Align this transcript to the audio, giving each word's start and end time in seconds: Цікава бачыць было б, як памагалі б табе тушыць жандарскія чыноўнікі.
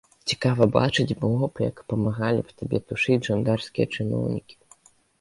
Цікава 0.29 0.67
бачыць 0.75 1.17
было 1.25 1.51
б, 1.53 1.69
як 1.69 1.83
памагалі 1.95 2.41
б 2.49 2.57
табе 2.65 2.77
тушыць 2.89 3.21
жандарскія 3.31 3.85
чыноўнікі. 3.97 4.63